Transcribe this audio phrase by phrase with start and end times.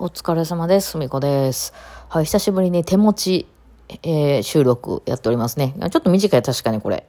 [0.00, 0.92] お疲れ様です。
[0.92, 1.74] すみこです。
[2.08, 3.48] はい、久しぶりに手持ち、
[4.04, 5.74] えー収録やっておりますね。
[5.76, 7.04] ちょっと短い、確かにこれ。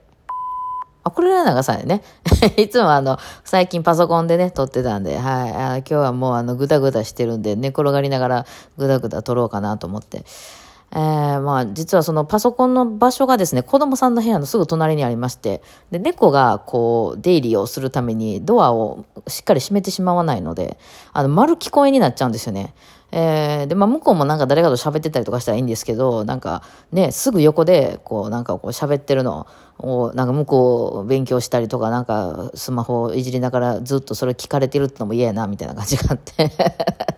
[1.03, 2.01] あ、これは長さねね。
[2.57, 5.51] いつもあの、最近パソコンでね、撮ってたんで、はい。
[5.51, 8.45] あ今日はもうあの、ぐだぐだしてるんで、寝転がりながら
[8.79, 10.25] ぐだぐだ撮ろうかなと思って。
[10.91, 15.61] えー、まあ、実はそのパソコンの場所がですね、子供さんの部屋のすぐ隣にありまして、
[15.91, 20.79] で、猫がこう、出入りをするためにドアをしっかり閉めてしまわないので、
[21.13, 22.73] あの、丸聞こえになっちゃうんですよね。
[23.11, 29.47] えー、で、まあ、向こうもなんか誰かと喋ってたりとかしたらいいんですけど、なんかね、すぐ横で、こう、なんかこう喋ってるの
[29.79, 36.51] を、なんか向こう勉強したりとか、なんかスマホをいじりながらずっとそれ聞かれてるってのも嫌やな、みたいな感じがあって。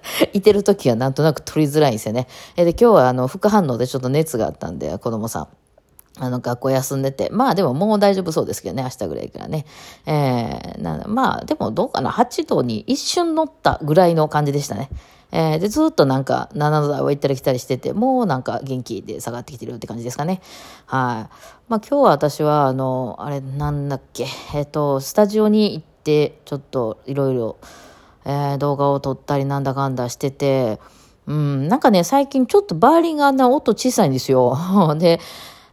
[0.33, 2.27] いてる時はなんとなく取りづらいんですよね。
[2.55, 5.47] えで、今日はあの、副反応でちょっと熱があったんで、子供さん。
[6.17, 7.29] あの、学校休んでて。
[7.31, 9.65] まあでももう大丈夫そうですけどね、明日ぐらいからね。
[10.05, 14.89] えー、まあでもどうかな、8度に一瞬乗ったぐらいの感じでしたね。
[15.31, 20.41] えー、で、ずっとなんか7度台を行ったり来たりしてて、もうなんか元気で下がってきてるって感じですかね。
[20.85, 21.33] はい。
[21.69, 27.57] まあ今日は私は、あの、あれなんだっけ、えっ、と、スタジオに行って、ちょっといろいろ、
[28.25, 30.79] えー動画を撮ったりなんだかんだしてて、
[31.27, 34.57] うん、なんかね、最近ちょっとバーリンがね、音小さいんですよ。
[34.97, 35.19] で、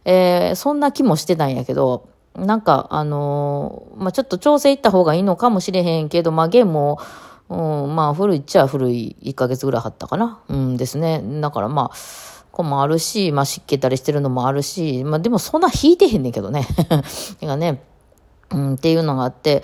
[0.05, 6.99] えーそんな気もしてたんやけど、なんか、あのーまあ、ちょっと調整いった方がいいのかもしれへんけど、まあ、ゲームも、
[7.49, 7.55] う
[7.87, 10.39] ん、まあ、古いっちゃ古い1ヶ月ぐらいあったかな。
[10.47, 11.21] うんですね。
[11.41, 11.95] だからまあ、
[12.51, 16.67] こもあるし、まあ、湿気たりしてるのもあるし、まあ、でもそんな引いてへんねんけどね。
[17.39, 17.81] てかね、
[18.51, 19.63] うん、っていうのがあって、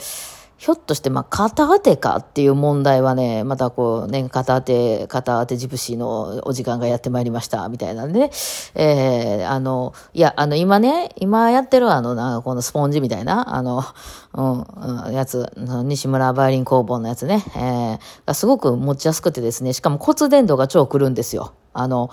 [0.58, 8.32] ひょっとして、まあ、片当てかっていう問題はね、またこうね、片当て、片当てジプシーのお時間がやってまいりました、みたいなんでね、
[8.74, 13.84] えー、あの、いや、あの、今ね、今やってるあの、なんかこのスポンジみたいな、あの、
[14.34, 21.54] うん、やつ、西村バイオリン工房のやつね、えー、がすごく持ちやすくてですね、しかも骨伝導が超くるんですよ。
[21.74, 22.10] あの、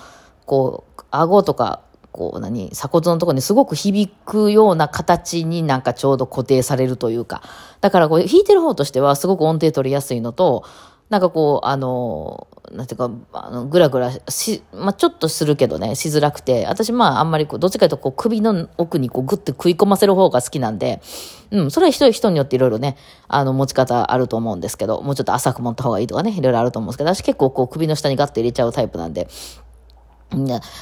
[0.46, 7.42] こう、顎とか、こう何、鎖骨のところにすごく響くような形になんかちょうど固定されるというか。
[7.80, 10.64] だからこう弾いてる方としてはすごく音程取りやすいのと、
[11.12, 21.02] なんかこう、あの、なんていうか、あの、ぐらぐらし、まあ、ちょっとするけどね、しづらくて、私まああんまりこう、どっちかというとこう首の奥にこうグッて食い込ませる方が好きなんで、
[21.50, 22.96] うん、それは人人によっていろいろね、
[23.28, 29.28] あの、持ち方あると思うんですけど、もうちょっと浅く持った方がいいとかね、いろいろあると思うんですけど、私結構こう首の下にガッと入れちゃうタイプなんで、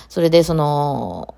[0.08, 1.34] それでその、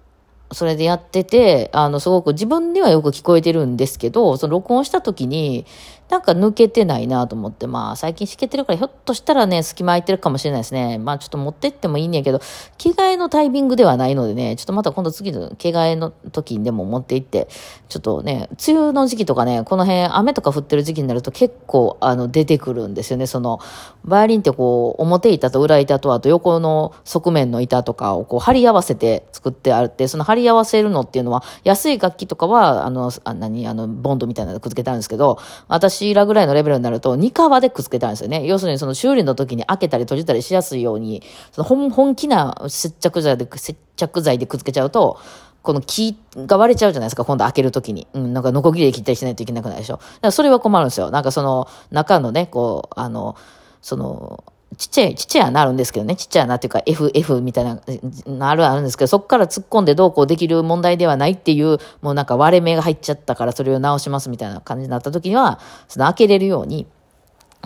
[0.52, 5.66] それでやってて、あの、すごく自分ではよく聞こえてるんですけど、その録音した時に、
[6.12, 10.98] なんか抜けてないなと思って、まあ最近しけてるからひょっとしたらね、隙間空いてるかもしれないですね。
[10.98, 12.40] まあちょっと持ってってもいいんやけど、
[12.76, 17.48] 着替えのタイミングではないのでね、ちょっとまた今度次の着替えの時にでも持って行って、
[17.88, 23.26] ちょっとね、梅雨の時期とかね、この辺雨とか降ってる時期になると結構あの出てくるんですよね。
[23.26, 23.60] その、
[24.04, 35.38] バイオリンってこう、表板と裏板とあと横の側面の板とかをこう貼り合わせて作ってあって、その貼り合わせるのっていうのは、安い楽器とかは、あの、あ何、あの、ボンドみたいなのくっつけてあるんですけど、
[35.68, 38.46] 私らぐらいのレベルになると、二革でくっつけてあるんですよね。
[38.46, 45.18] 要するにその修理の時に開けたり閉じたりしやすいように、その本本気な接着剤で、接着剤でくっつけちゃうと、
[45.62, 48.06] この木が割れちゃうじゃないですか、今度開けるときに。
[48.12, 49.94] うん、なんかノコギリで切ったりしないといけなくないでしょ。
[49.94, 51.10] だからそれは困るんですよ。
[51.10, 53.36] なんかその中のね、こう、あの、
[53.80, 54.44] その、
[54.76, 57.80] ちっちゃい、ちっちゃい穴あるんですけどね、ちっちゃいなっていうか FF みたいな、
[58.26, 66.86] なあるあるんですけど、そこから突っ込んでどうこうできる問題ではないっていう、もうなんか割れ目が入っちゃったからそれを直しますみたいな感じになった時には、その開けれるように、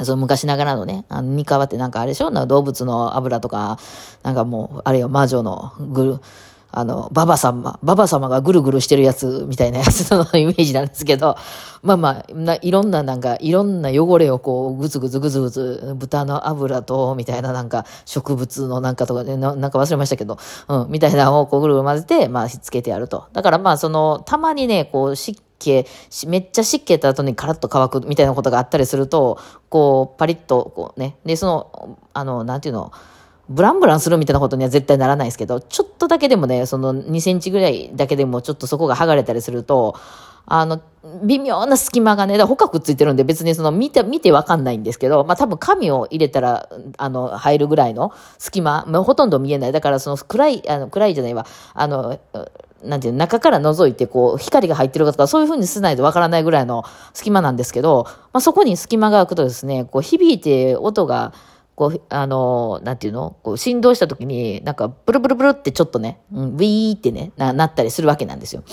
[0.02, 2.30] その昔ながらのね、あの、三河ってなんかあれでしょ？
[2.30, 3.78] な動物の油とか、
[4.22, 6.20] なんかもう、あれよ、魔女のぐる、
[6.78, 11.34] あの、ババ様、ババ様がぐるぐるしてるやつみたいなやつのイメージなんですけど、
[11.82, 20.36] まあまあ、いろんななんか、いろんな汚れをこう、ぐつぐつぐつぐつ、豚の油と、みたいななんか、植物のなんかとかね、なんか忘れましたけど、
[20.68, 23.24] うん、みたいなのをこうぐるぐる混ぜて、まあ、しつけてやると。
[23.32, 25.86] だからまあ、その、たまにね、こう、湿気、
[26.26, 29.38] めっちゃ湿気た後にカラッと乾くみたいなことがあったりすると、
[29.70, 32.92] こう、パリッと、こうね、で、その、あの、なんていうの、
[33.48, 39.94] ブランブランするみたいなことには絶対ならないですけど、ちょっとだけでもね、その2センチぐらいだけでもちょっとそこが剥がれたりすると、
[40.46, 40.80] あの、
[41.24, 49.72] 微妙な隙間がね、だから他くっついてるんで別にその見て、見てわかんないんですけど、まあ多分紙を入れたら、あの、入るぐらいの隙間、まあ、ほとんど見えない。
[49.72, 52.18] だからその暗い、あの、暗いじゃないわ、あの、
[52.84, 61.32] なんていう、中から覗いてこう、光が入ってるかとか、そういう風にしないとわからないぐらいの隙間なんですけど、まあそこに隙間が空くとですね、こう響いて音が、
[61.76, 63.36] こう、あの、なんていうの？
[63.44, 68.64] こう振動した時に、なんか、ブルブルブルってちょっとね、うん、ウィーってねな、なったりするわけなんですよ。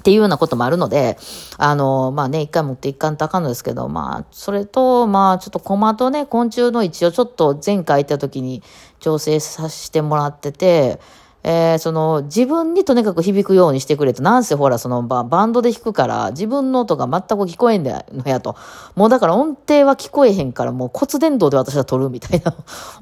[0.00, 1.16] っていうようなこともあるので、
[1.56, 8.62] あの、まあね、一回持っていかんとあかんのですけど、まあ、それと、まあ、ちょっとコマとね、昆虫の位置をちょっと前回行った時に
[8.98, 11.00] 調整させてもらってて、
[11.46, 18.56] えー、その、自分にとにかく響くようにしてくれと、なんせほら、そのバ、バンドで弾くから、自分の音が全く聞こえんだのやと。
[18.96, 22.54] もうだから音程は聞こえへんから、もう骨伝導で私は撮るみたいな。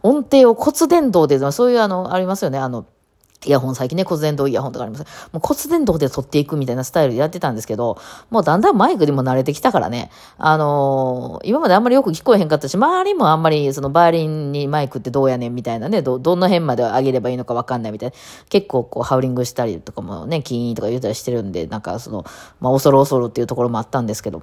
[0.03, 2.85] 音程を骨伝導で、そういうあの、ありますよね、あの、
[3.45, 5.05] イヤホン最近ね、骨伝導イヤホンとかあります。
[5.33, 7.99] もう骨伝導で撮っていくみたいなスタイルでやってたんですけど、
[8.31, 18.17] もうだんだんマイクにも慣れてきたからね、あのー、今まであんまりよく聞こえへんかったし、周りもあんまりそのバイオリンにマイクってどうやねんみたいなね、ど、どの辺まで上げればいいのかわかんないみたいな、
[18.49, 22.25] 結構こうハウリングしたりとかもね、キーンとか言うたりしてるんで、なんかその、
[22.61, 24.43] まあ恐る恐るっていうところもあったんですけど、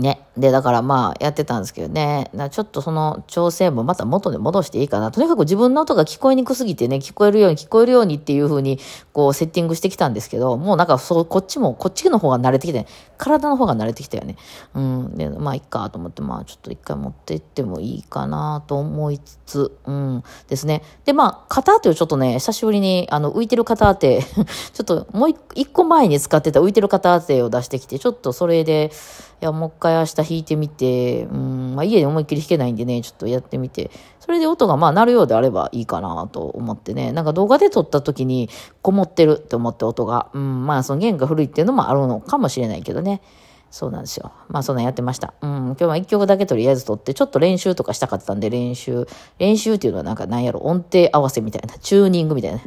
[0.00, 0.26] ね。
[0.36, 2.30] で、だからまあ、やってたんですけどね。
[2.50, 5.12] ちょっとその調整もまた元に戻していいかな。
[5.12, 8.80] とにかく自分の音が聞こえにくすぎてね、聞こえるように聞こえるようにっていう風に、
[9.12, 12.86] こう、セッティングしてきたんですけど、もうなんかそう、こっちも、こっちの方が慣れてきて、
[13.18, 14.36] 体の方が慣れてきたよね。
[14.74, 15.14] うん。
[15.14, 20.24] で、まあ、いっかと思って、まあ、ちょっと一回持って行ってもいいかなと思いつつ、うん。
[20.48, 20.82] ですね。
[21.04, 24.22] で、まあ、肩当てをちょっとね、久しぶりに、あの、浮いてる肩当て、
[24.74, 28.90] ちょっともう一個前に使ってた浮いてる肩当てを出してきて、ちょっとそれで、
[29.44, 38.48] や、もう一回明日弾いてみて、うん、まあ家で思いっきり弾けないんでね、ちょっとやってみて、それで音がまあ鳴るようであればいいかなと思ってね、なんか動画で撮った時に
[38.82, 43.20] こもってるって思って音が、うん、まあその弦が古いっていうのもあるのかもしれないけどね。
[43.70, 44.30] そうなんですよ。
[44.48, 45.34] まあそんなんやってました。
[45.40, 49.08] うん、今日は一曲だけとりあえず撮って、ちょっと練習とかしたかったんで練習、
[49.38, 52.60] 練習っていうのはなんかなんやろ、音程合わせみたいな、チューニングみたいな。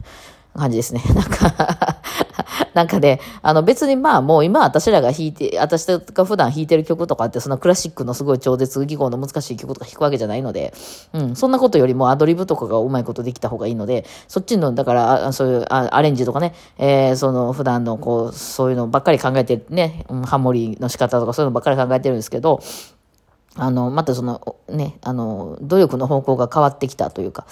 [0.57, 1.01] 感じですね。
[1.13, 2.01] なんか
[2.73, 10.73] なんかね、あの別にまあもう今私らが弾いて、私が普段弾いてる曲とかってそのクラシックのすごい超絶技巧の難しい曲とか弾くわけじゃないので、
[11.13, 22.61] うん、そんなことよりもアドリブとかがうまいことできた方がいいので、そっちの、だからそういうアレンジとかね、えー、その普段のこう、そういうのばっかり考えてね、ハモリの仕方とかそういうのばっかり考えてるんですけど、
[23.55, 27.45] あの、またそのね、あの、努力の方向が変わってきたというか、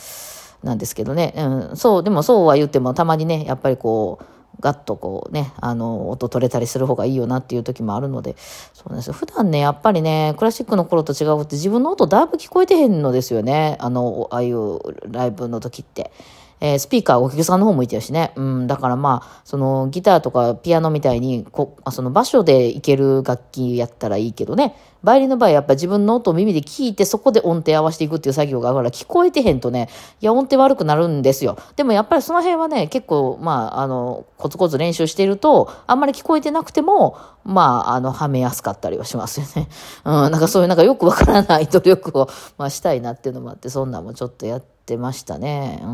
[0.63, 1.33] なんですけどね。
[1.35, 4.25] うん、そう、でもそうは言ってもたまにね、やっぱりこう、
[4.59, 8.35] ガッとこうね、あの、音取れたりする方がいいよなっていう時もあるので、
[8.73, 9.11] そうなんです。
[9.11, 13.77] 普段ね、やっぱりね、クラシックの頃と違うって自分の音だいぶ聞こえてへんのですよね。
[13.79, 14.79] あの、ああいう
[15.11, 16.11] ライブの時って。
[16.59, 18.33] えー、スピーカーお客さんの方向いてるしね。
[18.35, 24.75] うん、だからまあ、そのギターとかピアノみたいに、こその場所でいける楽器やったらいいけどね。
[25.03, 29.87] バイオリンの場合やっぱ自分の音を耳で聞いてそこで音程合わせていくっていう作業があるから聞こえてへんとね、
[30.19, 31.59] いや音程悪くなるんですよ。
[31.75, 39.69] でもやっぱりその辺はね、結構まあ、あの、コツコツ練習してると、あんまり聞こえてなくても、まあ、あの、はめやすかったりはしますよね。
[40.05, 45.79] うん、なんかそういうなんかよくわからない努力を、まあ、したいなっていうのもあって、そんなんもちょっとやってましたね。
[45.83, 45.87] う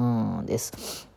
[0.43, 1.07] ん、です。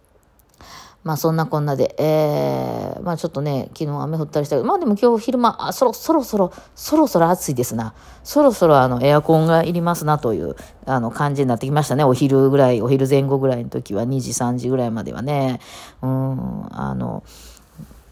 [1.05, 7.95] まあそんなこんなで、えー、まあちょっとね、昨日雨降ったりしたけど、まあでも今日昼間、あ、そろそろそろ、そろそろ暑いですな。
[8.25, 10.57] そろそろあのエアコンがいりますなという
[10.87, 12.05] あの感じになってきましたね。
[12.05, 15.61] お昼ぐらい、お昼前後ぐらいの時は2時、3時ぐらいまではね。
[16.01, 17.23] うん、あの、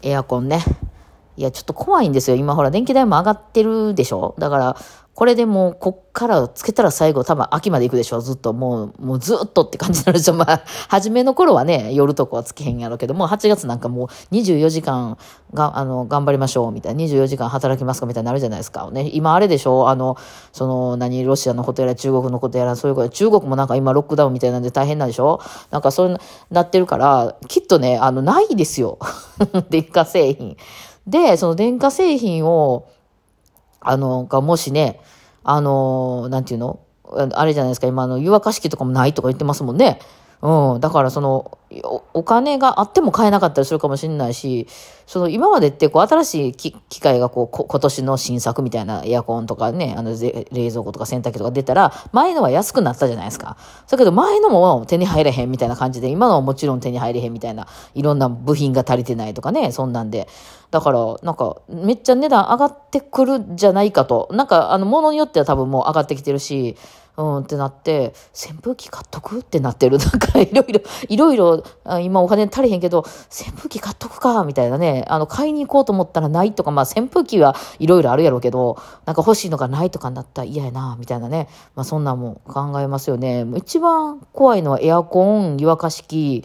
[0.03, 0.63] エアコンね。
[1.37, 2.35] いや、ちょっと怖いんですよ。
[2.35, 4.77] 今ほら電気代も上がってるでしょだから、
[5.15, 15.19] これでもう、こっからつけたら最後多分秋まで行くでしょずっともう、もうずっとって感じになるでしょ まあ、初めの頃はね、夜とかはつけへんやろうけど、もう8月なんかもう24時間
[15.53, 18.89] が、あの、頑張りましょうみたいな、24時間働きますかみたいになるじゃないですか。
[18.91, 20.17] ね、今あれでしょあの、
[20.51, 26.17] その、何、ロシアのことやら中国のことやら、そういうこと、中国もなんか今ロックダウンみたいなんで大変なんでしょなんかそう
[26.49, 28.97] なってるから、きっとね、あの、ないですよ。
[29.69, 30.57] 電化製品。
[31.07, 32.87] で、その電化製品を、
[33.79, 34.99] あの、がもしね、
[35.43, 36.79] あの、なんていうの？
[37.33, 39.99] あれじゃないですか、今の湯沸かし器とかもないとか言ってますもんね。
[40.43, 40.79] うん。
[40.81, 44.67] だからそのお、お金があっても買えなかったりするかもしれないし、
[45.07, 53.55] その今までってこう新しい機械がこう今年の新作みたいなエアコンとかね、あの冷蔵庫とか洗濯機とか出たら、前のは安くなったじゃないですか。
[53.89, 60.27] だけど前のも手に入れへんみたいな感じで、今のはもちろん手に入れへんみたいな、いろんな部品が足りてないとかね、そんなんで。
[60.71, 64.27] だから、なんか、めっちゃ値段上がってくるんじゃないかと。
[64.31, 66.75] なんか、あの、物によっては多分もう上がってきてるし、
[67.15, 69.39] うんってなって、扇風機買っとく？
[69.39, 69.99] ってなってる。
[69.99, 71.63] なんかいろいろ、いろいろ、
[72.01, 75.05] 今お金足りへんけど、扇風機買っとくか、みたいなね。
[75.07, 81.49] あの、買いに行こうと思ったらないとか、まあ扇風機はいろいろあるやろうけど、なんか欲しいのがないとかになったら嫌やな、みたいなね。
[81.75, 83.45] まあそんなんも考えますよね。
[83.57, 86.43] 一番怖いのはエアコン、湯沸かし器、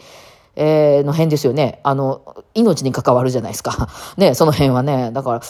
[0.61, 1.79] えー、の辺ですよね。
[1.83, 3.87] あの、命に関わるじゃないですか。
[4.17, 5.09] ね、その辺はね。
[5.13, 5.41] だから、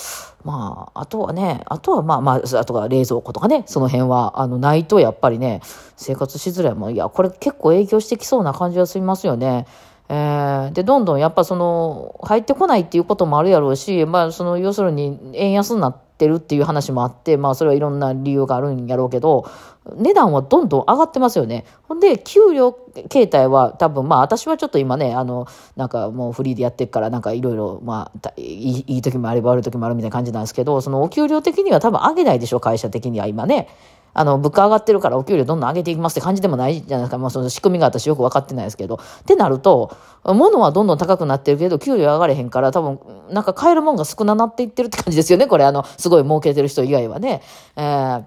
[0.44, 5.62] まあ、あとはね、あとはまあまあ、あとは冷蔵庫とかね、その辺は、あの、ないとやっぱりね、
[5.98, 6.94] 生活しづらいもん。
[6.94, 9.66] いや、これ結構影響してきそうな感じはしますよね。
[10.10, 19.50] えー、で、どんどんやっぱその、入ってこないっていうこともあるやろうし、まあ、その、要するに、円安になっててるっていう話もあって、まあ、それはいろんな理由があるんやろうけど、
[19.96, 21.66] 値段はどんどん上がってますよね。
[21.88, 22.74] ほんで、給料
[23.10, 25.48] 形態は多分、まあ、私はちょっと今ね、あの、
[25.78, 33.70] なんかもうフリーでやってるから、なんかいろいろ、まあ、いいいい時もあれば悪い時もあるみたいな感じなんですけど、そのお給料的には多分上げないでしょ、会社的には今ね。
[34.13, 37.18] あの、物価上がってるからお給料どんどん上げていきますって感じでもないじゃないですか。
[37.18, 38.96] まあ、その仕組みが私よく分かってないですけど。
[38.96, 43.00] ってなると、物はどんどん高くなってるけど、給料上がれへんから、多分、
[43.32, 45.48] なんか買えるもんが少ななっていってるって感じですよね。
[45.48, 47.42] これ、あの、すごい儲けてる人以外はね。
[47.75, 48.24] えー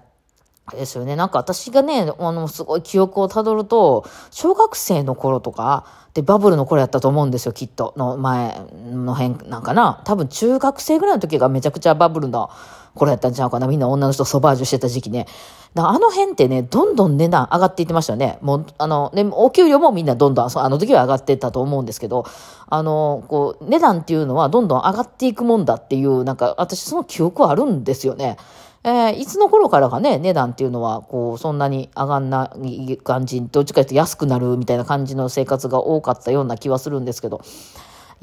[0.71, 1.17] ですよね。
[1.17, 7.93] なんか私がね、あの、すごい記憶をたどると、小学生の頃とか、で、バブルの頃やったと思うんですよ、きっと。
[7.97, 8.61] の前
[8.91, 10.01] の辺なんかな。
[10.05, 12.49] 多分中学生ぐらいの時がめちゃくちゃバブルの
[12.95, 13.67] 頃やったんちゃうかな。
[13.67, 15.27] みんな女の人ソバージュしてた時期ね。
[15.73, 18.37] だあの辺ってね、どんどん値段上がっていってましたよね。
[18.41, 22.25] もう、あの、ね、お給料もみんなどんどん、あの時は上がってったと思うんですけど、
[22.69, 28.37] あの、こう、値段っていうのはどんどん上がっていくもんだっていう、なんか、私その記憶あるんですよね。
[28.85, 37.41] えー、いつの頃からかね、値段っていうのは、こう、そんなに上がんない感じ、どっちかというと安くなるみたいな感じの生活が多かったような気はするんですけど、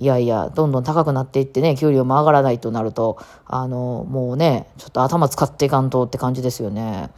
[0.00, 7.10] いやいや、どんどん高くなっていってね、給料も上がらないとなると、あの、もうね、ちょっと頭使っていかんとって感じですよね。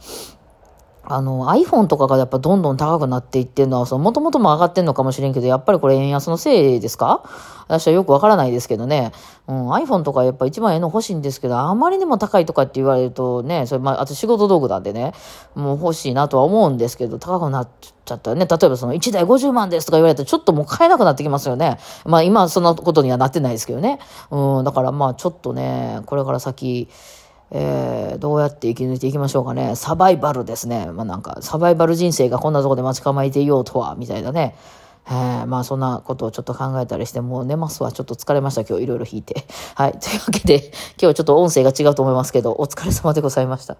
[1.05, 7.23] あの、iPhone とかがやっぱどんどん高くなっていってるのは、その、もともとも上がってんのかもしれんけど、やっぱりこれ円安のせいですか？
[7.67, 9.11] 私はよくわからないですけどね。
[9.47, 15.13] うん、iPhone とかやっぱ一番ええの欲しいんですけど、あまりにも高いとかって言われるとね、それ、まあ、あと仕事道具なんでね、
[15.55, 17.69] もう欲しいなとは思うんですけど、高くなっ
[18.05, 21.77] ちゃったらね、例えばその1台50万ですとか言われたらちょっともう買えなくなってきますよね。
[22.05, 23.99] まあ今そんなことにはなってないですけどね。
[24.31, 26.87] うん、だからまあちょっとね、これから先、
[27.55, 29.75] えー、どうやって生き抜いていきましょうかね。
[29.75, 30.87] サバイバルですね。
[30.91, 34.55] まあなんか、サバイバル人生がこんなとこで待ち構えていようとは、みたいなね。
[35.05, 37.91] えー、まあそんなことをちょっと考えたりして、もう寝ますわ。
[37.91, 38.61] ちょっと疲れました。
[38.61, 39.45] 今日いろいろ弾いて。
[39.75, 39.91] はい。
[39.99, 43.77] というわけで、今日ちょっと音声が違うと思いますけど、お疲れ様でございました。